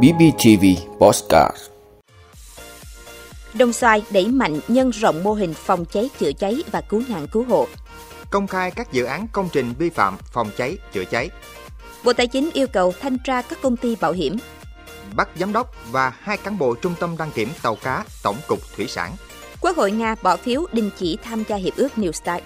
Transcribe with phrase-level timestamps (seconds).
[0.00, 0.64] BBTV
[0.98, 1.56] Postcard
[3.54, 7.26] Đồng Xoài đẩy mạnh nhân rộng mô hình phòng cháy chữa cháy và cứu nạn
[7.32, 7.66] cứu hộ.
[8.30, 11.30] Công khai các dự án công trình vi phạm phòng cháy chữa cháy.
[12.04, 14.36] Bộ Tài chính yêu cầu thanh tra các công ty bảo hiểm.
[15.16, 18.58] Bắt giám đốc và hai cán bộ trung tâm đăng kiểm tàu cá Tổng cục
[18.76, 19.12] Thủy sản.
[19.60, 22.42] Quốc hội Nga bỏ phiếu đình chỉ tham gia hiệp ước New Start.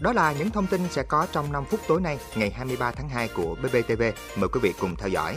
[0.00, 3.08] Đó là những thông tin sẽ có trong 5 phút tối nay, ngày 23 tháng
[3.08, 4.02] 2 của BBTV.
[4.36, 5.36] Mời quý vị cùng theo dõi.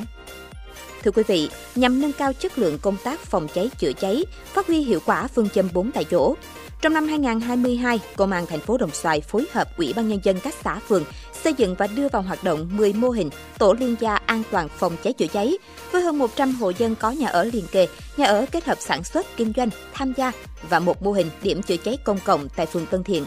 [1.03, 4.67] Thưa quý vị, nhằm nâng cao chất lượng công tác phòng cháy chữa cháy, phát
[4.67, 6.35] huy hiệu quả phương châm 4 tại chỗ.
[6.81, 10.39] Trong năm 2022, Công an thành phố Đồng Xoài phối hợp Ủy ban nhân dân
[10.39, 11.03] các xã phường
[11.44, 14.69] xây dựng và đưa vào hoạt động 10 mô hình tổ liên gia an toàn
[14.69, 15.58] phòng cháy chữa cháy
[15.91, 19.03] với hơn 100 hộ dân có nhà ở liền kề, nhà ở kết hợp sản
[19.03, 20.31] xuất kinh doanh tham gia
[20.69, 23.25] và một mô hình điểm chữa cháy công cộng tại phường Tân Thiện.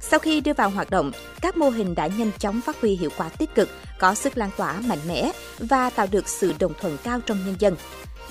[0.00, 3.10] Sau khi đưa vào hoạt động, các mô hình đã nhanh chóng phát huy hiệu
[3.16, 3.68] quả tích cực,
[3.98, 7.54] có sức lan tỏa mạnh mẽ và tạo được sự đồng thuận cao trong nhân
[7.58, 7.76] dân.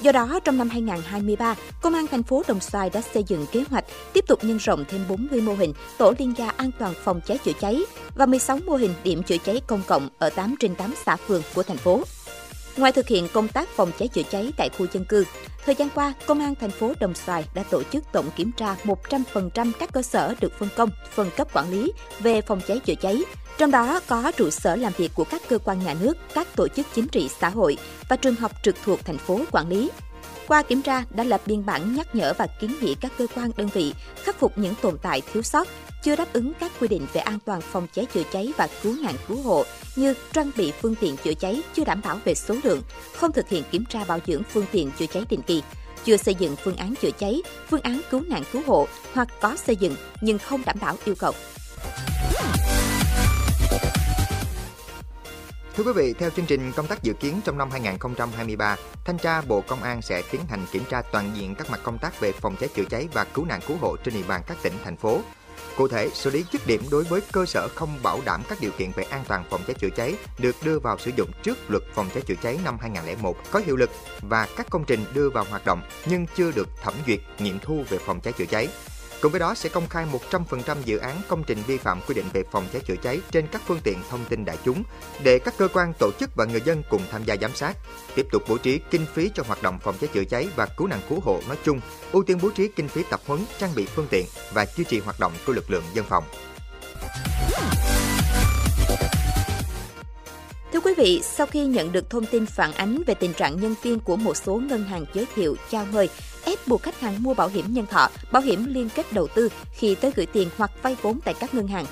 [0.02, 3.64] Do đó, trong năm 2023, Công an thành phố Đồng Xoài đã xây dựng kế
[3.70, 7.22] hoạch tiếp tục nhân rộng thêm 40 mô hình tổ liên gia an toàn phòng
[7.26, 7.82] cháy chữa cháy
[8.16, 11.42] và 16 mô hình điểm chữa cháy công cộng ở 8 trên 8 xã phường
[11.56, 12.02] của thành phố.
[12.78, 15.26] Ngoài thực hiện công tác phòng cháy chữa cháy tại khu dân cư,
[15.66, 18.76] thời gian qua, Công an thành phố Đồng Xoài đã tổ chức tổng kiểm tra
[18.84, 22.96] 100% các cơ sở được phân công, phân cấp quản lý về phòng cháy chữa
[22.96, 23.22] cháy,
[23.58, 26.68] trong đó có trụ sở làm việc của các cơ quan nhà nước, các tổ
[26.68, 27.78] chức chính trị xã hội
[28.10, 29.90] và trường học trực thuộc thành phố quản lý.
[30.48, 33.52] Qua kiểm tra đã lập biên bản nhắc nhở và kiến nghị các cơ quan
[33.58, 35.68] đơn vị khắc phục những tồn tại thiếu sót,
[36.04, 38.96] chưa đáp ứng các quy định về an toàn phòng cháy chữa cháy và cứu
[39.04, 39.64] nạn cứu hộ
[39.96, 42.82] như trang bị phương tiện chữa cháy chưa đảm bảo về số lượng,
[43.16, 45.64] không thực hiện kiểm tra bảo dưỡng phương tiện chữa cháy định kỳ,
[46.06, 49.56] chưa xây dựng phương án chữa cháy, phương án cứu nạn cứu hộ hoặc có
[49.56, 51.34] xây dựng nhưng không đảm bảo yêu cầu.
[55.78, 59.42] Thưa quý vị, theo chương trình công tác dự kiến trong năm 2023, Thanh tra
[59.42, 62.32] Bộ Công an sẽ tiến hành kiểm tra toàn diện các mặt công tác về
[62.32, 64.98] phòng cháy chữa cháy và cứu nạn cứu hộ trên địa bàn các tỉnh, thành
[64.98, 65.22] phố.
[65.78, 68.72] Cụ thể, xử lý dứt điểm đối với cơ sở không bảo đảm các điều
[68.72, 71.84] kiện về an toàn phòng cháy chữa cháy được đưa vào sử dụng trước luật
[71.94, 73.90] phòng cháy chữa cháy năm 2001 có hiệu lực
[74.22, 77.84] và các công trình đưa vào hoạt động nhưng chưa được thẩm duyệt nghiệm thu
[77.90, 78.68] về phòng cháy chữa cháy
[79.22, 82.26] Cùng với đó sẽ công khai 100% dự án công trình vi phạm quy định
[82.34, 84.84] về phòng cháy chữa cháy trên các phương tiện thông tin đại chúng
[85.24, 87.78] để các cơ quan tổ chức và người dân cùng tham gia giám sát.
[88.16, 90.88] Tiếp tục bố trí kinh phí cho hoạt động phòng cháy chữa cháy và cứu
[90.88, 91.80] nạn cứu hộ nói chung,
[92.12, 95.00] ưu tiên bố trí kinh phí tập huấn, trang bị phương tiện và duy trì
[95.00, 96.24] hoạt động của lực lượng dân phòng.
[100.74, 103.76] Thưa quý vị, sau khi nhận được thông tin phản ánh về tình trạng nhân
[103.82, 106.10] viên của một số ngân hàng giới thiệu chào mời
[106.56, 109.50] ép buộc khách hàng mua bảo hiểm nhân thọ, bảo hiểm liên kết đầu tư
[109.72, 111.86] khi tới gửi tiền hoặc vay vốn tại các ngân hàng.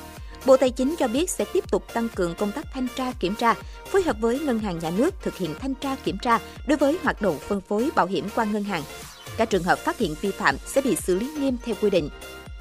[0.46, 3.36] Bộ Tài chính cho biết sẽ tiếp tục tăng cường công tác thanh tra kiểm
[3.36, 3.54] tra,
[3.88, 7.00] phối hợp với ngân hàng nhà nước thực hiện thanh tra kiểm tra đối với
[7.04, 8.84] hoạt động phân phối bảo hiểm qua ngân hàng.
[9.38, 12.10] Các trường hợp phát hiện vi phạm sẽ bị xử lý nghiêm theo quy định.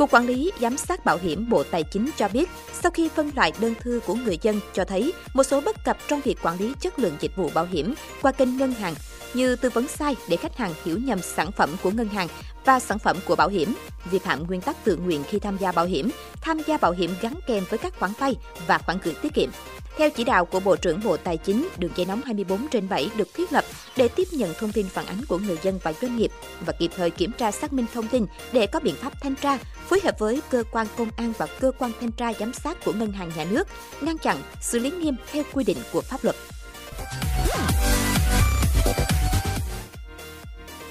[0.02, 2.48] Cục Quản lý Giám sát Bảo hiểm Bộ Tài chính cho biết,
[2.82, 5.96] sau khi phân loại đơn thư của người dân cho thấy một số bất cập
[6.08, 8.94] trong việc quản lý chất lượng dịch vụ bảo hiểm qua kênh ngân hàng,
[9.34, 12.28] như tư vấn sai để khách hàng hiểu nhầm sản phẩm của ngân hàng
[12.64, 13.74] và sản phẩm của bảo hiểm,
[14.10, 17.14] vi phạm nguyên tắc tự nguyện khi tham gia bảo hiểm, tham gia bảo hiểm
[17.20, 18.36] gắn kèm với các khoản vay
[18.66, 19.50] và khoản gửi tiết kiệm.
[19.96, 23.10] Theo chỉ đạo của Bộ trưởng Bộ Tài chính, đường dây nóng 24 trên 7
[23.16, 23.64] được thiết lập
[23.96, 26.30] để tiếp nhận thông tin phản ánh của người dân và doanh nghiệp
[26.66, 29.58] và kịp thời kiểm tra xác minh thông tin để có biện pháp thanh tra,
[29.88, 32.92] phối hợp với cơ quan công an và cơ quan thanh tra giám sát của
[32.92, 33.68] ngân hàng nhà nước,
[34.00, 36.36] ngăn chặn, xử lý nghiêm theo quy định của pháp luật.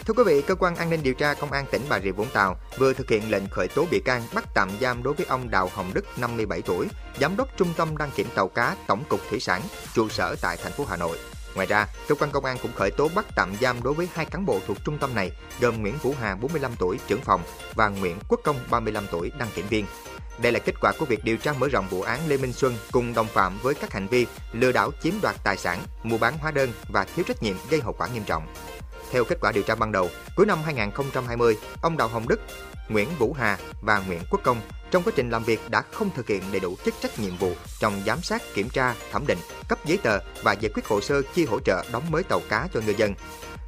[0.05, 2.29] Thưa quý vị, cơ quan an ninh điều tra công an tỉnh Bà Rịa Vũng
[2.33, 5.49] Tàu vừa thực hiện lệnh khởi tố bị can bắt tạm giam đối với ông
[5.49, 6.87] Đào Hồng Đức, 57 tuổi,
[7.19, 9.61] giám đốc trung tâm đăng kiểm tàu cá Tổng cục Thủy sản,
[9.93, 11.17] trụ sở tại thành phố Hà Nội.
[11.55, 14.25] Ngoài ra, cơ quan công an cũng khởi tố bắt tạm giam đối với hai
[14.25, 17.41] cán bộ thuộc trung tâm này, gồm Nguyễn Vũ Hà, 45 tuổi, trưởng phòng
[17.75, 19.85] và Nguyễn Quốc Công, 35 tuổi, đăng kiểm viên.
[20.41, 22.75] Đây là kết quả của việc điều tra mở rộng vụ án Lê Minh Xuân
[22.91, 26.37] cùng đồng phạm với các hành vi lừa đảo chiếm đoạt tài sản, mua bán
[26.37, 28.47] hóa đơn và thiếu trách nhiệm gây hậu quả nghiêm trọng.
[29.11, 32.39] Theo kết quả điều tra ban đầu, cuối năm 2020, ông Đào Hồng Đức,
[32.89, 34.61] Nguyễn Vũ Hà và Nguyễn Quốc Công
[34.91, 37.53] trong quá trình làm việc đã không thực hiện đầy đủ chức trách nhiệm vụ
[37.79, 39.37] trong giám sát, kiểm tra, thẩm định,
[39.69, 42.67] cấp giấy tờ và giải quyết hồ sơ chi hỗ trợ đóng mới tàu cá
[42.73, 43.13] cho ngư dân.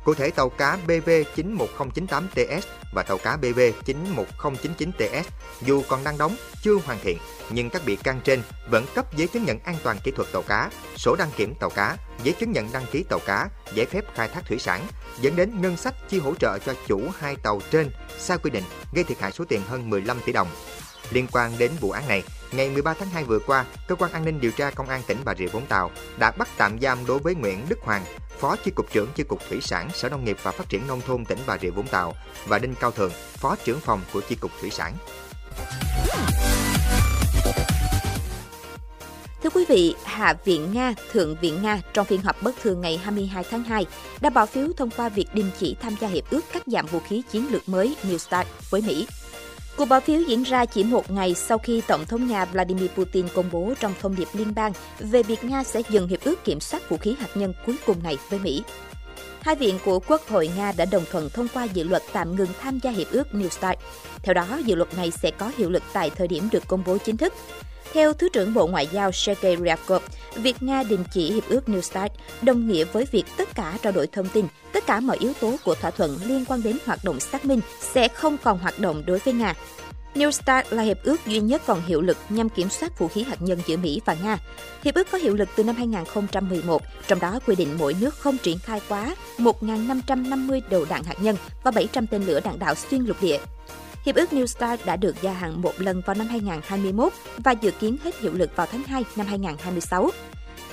[0.03, 2.61] Cụ thể tàu cá BV 91098TS
[2.93, 5.23] và tàu cá BV 91099TS
[5.61, 7.17] dù còn đang đóng, chưa hoàn thiện,
[7.49, 10.41] nhưng các bị can trên vẫn cấp giấy chứng nhận an toàn kỹ thuật tàu
[10.41, 14.05] cá, sổ đăng kiểm tàu cá, giấy chứng nhận đăng ký tàu cá, giấy phép
[14.15, 14.81] khai thác thủy sản,
[15.21, 18.63] dẫn đến ngân sách chi hỗ trợ cho chủ hai tàu trên sai quy định,
[18.93, 20.47] gây thiệt hại số tiền hơn 15 tỷ đồng.
[21.11, 22.23] Liên quan đến vụ án này,
[22.55, 25.17] ngày 13 tháng 2 vừa qua, cơ quan an ninh điều tra công an tỉnh
[25.25, 28.05] Bà Rịa Vũng Tàu đã bắt tạm giam đối với Nguyễn Đức Hoàng,
[28.39, 31.01] Phó Chi cục trưởng Chi cục Thủy sản Sở Nông nghiệp và Phát triển nông
[31.01, 32.13] thôn tỉnh Bà Rịa Vũng Tàu
[32.47, 34.93] và Đinh Cao Thường, Phó trưởng phòng của Chi cục Thủy sản.
[39.43, 42.97] Thưa quý vị, Hạ viện Nga, Thượng viện Nga trong phiên họp bất thường ngày
[42.97, 43.85] 22 tháng 2
[44.21, 46.99] đã bỏ phiếu thông qua việc đình chỉ tham gia hiệp ước cắt giảm vũ
[46.99, 49.07] khí chiến lược mới New START với Mỹ.
[49.77, 53.25] Cuộc bỏ phiếu diễn ra chỉ một ngày sau khi Tổng thống Nga Vladimir Putin
[53.33, 56.59] công bố trong thông điệp liên bang về việc Nga sẽ dừng hiệp ước kiểm
[56.59, 58.63] soát vũ khí hạt nhân cuối cùng này với Mỹ.
[59.43, 62.49] Hai viện của Quốc hội Nga đã đồng thuận thông qua dự luật tạm ngừng
[62.59, 63.79] tham gia hiệp ước New START.
[64.23, 66.97] Theo đó, dự luật này sẽ có hiệu lực tại thời điểm được công bố
[66.97, 67.33] chính thức.
[67.93, 70.03] Theo Thứ trưởng Bộ Ngoại giao Sergei Ryabkov,
[70.35, 72.11] việc Nga đình chỉ hiệp ước New START
[72.41, 75.55] đồng nghĩa với việc tất cả trao đổi thông tin, tất cả mọi yếu tố
[75.65, 77.61] của thỏa thuận liên quan đến hoạt động xác minh
[77.93, 79.53] sẽ không còn hoạt động đối với Nga.
[80.15, 83.23] New START là hiệp ước duy nhất còn hiệu lực nhằm kiểm soát vũ khí
[83.23, 84.37] hạt nhân giữa Mỹ và Nga.
[84.83, 88.37] Hiệp ước có hiệu lực từ năm 2011, trong đó quy định mỗi nước không
[88.37, 93.01] triển khai quá 1.550 đầu đạn hạt nhân và 700 tên lửa đạn đạo xuyên
[93.01, 93.39] lục địa.
[94.05, 97.71] Hiệp ước New START đã được gia hạn một lần vào năm 2021 và dự
[97.71, 100.09] kiến hết hiệu lực vào tháng 2 năm 2026.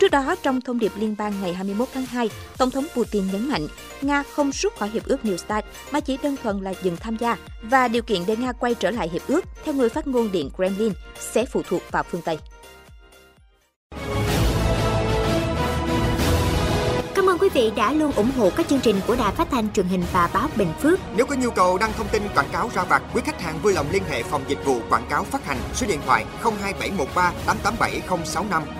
[0.00, 3.49] Trước đó, trong thông điệp liên bang ngày 21 tháng 2, Tổng thống Putin nhấn
[3.49, 3.67] mạnh
[4.02, 7.17] Nga không rút khỏi hiệp ước New START mà chỉ đơn thuần là dừng tham
[7.17, 10.32] gia và điều kiện để Nga quay trở lại hiệp ước, theo người phát ngôn
[10.32, 12.38] Điện Kremlin, sẽ phụ thuộc vào phương Tây.
[17.14, 19.73] Cảm ơn quý vị đã luôn ủng hộ các chương trình của Đài Phát thanh
[19.73, 21.00] truyền hình và báo Bình Phước.
[21.17, 23.73] Nếu có nhu cầu đăng thông tin quảng cáo ra vặt, quý khách hàng vui
[23.73, 28.80] lòng liên hệ phòng dịch vụ quảng cáo phát hành số điện thoại 02713 887065.